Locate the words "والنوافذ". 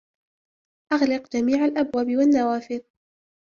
2.15-2.79